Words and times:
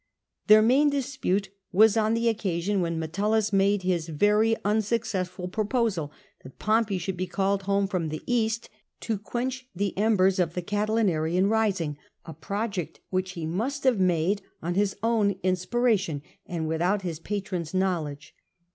Their 0.47 0.63
main 0.63 0.89
dispute 0.89 1.49
was 1.71 1.95
on 1.95 2.15
the 2.15 2.27
occasion 2.27 2.81
when 2.81 2.97
Metellus 2.97 3.53
made 3.53 3.83
his 3.83 4.07
very 4.09 4.55
unnecessary 4.65 5.27
proposal 5.49 6.11
that 6.41 6.57
Pompey 6.57 6.97
should 6.97 7.15
be 7.17 7.27
called 7.27 7.61
home 7.61 7.85
from 7.85 8.09
the 8.09 8.19
Bast, 8.25 8.67
to 9.01 9.19
quench 9.19 9.67
the 9.75 9.95
embers 9.95 10.39
of 10.39 10.55
the 10.55 10.63
Oatilinarian 10.63 11.47
rising, 11.51 11.99
a 12.25 12.33
project 12.33 12.99
which 13.11 13.33
he 13.33 13.45
must 13.45 13.83
have 13.83 13.99
made 13.99 14.41
on 14.59 14.73
his 14.73 14.95
own 15.03 15.35
inspiration 15.43 16.23
and 16.47 16.67
without 16.67 17.03
his 17.03 17.19
patron's 17.19 17.71
knowledge. 17.75 18.33